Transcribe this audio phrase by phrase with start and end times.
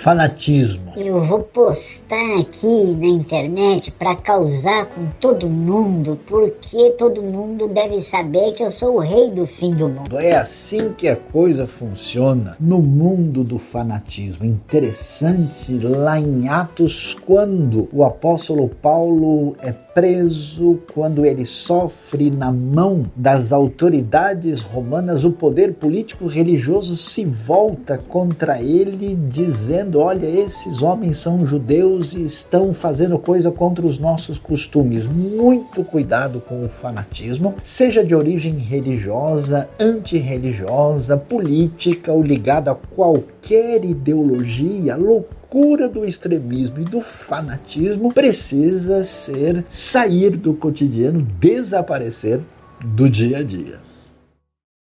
[0.00, 0.94] fanatismo.
[0.96, 8.00] Eu vou postar aqui na internet para causar com todo mundo, porque todo mundo deve
[8.00, 10.18] saber que eu sou o rei do fim do mundo.
[10.18, 14.46] É assim que a coisa funciona no mundo do fanatismo.
[14.46, 23.04] Interessante lá em Atos, quando o apóstolo Paulo é preso, quando ele sofre na mão
[23.14, 31.18] das autoridades romanas, o poder político religioso se volta contra ele, dizendo: Olha, esses homens
[31.18, 35.06] são judeus e estão fazendo coisa contra os nossos costumes.
[35.06, 43.84] Muito cuidado com o fanatismo, seja de origem religiosa, antirreligiosa, política ou ligada a qualquer
[43.84, 52.40] ideologia, loucura loucura do extremismo e do fanatismo precisa ser sair do cotidiano, desaparecer
[52.80, 53.89] do dia a dia.